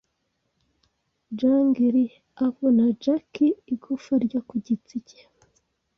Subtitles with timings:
[1.37, 2.11] Jang-Lee
[2.45, 5.19] avuna Jackie igufwa ryo ku gitsike